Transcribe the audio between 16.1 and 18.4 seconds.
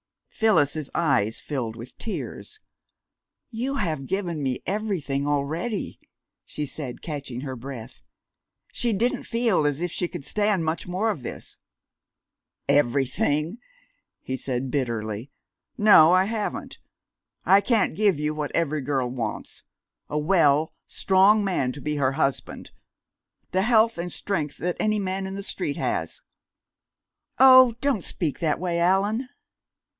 I haven't. I can't give you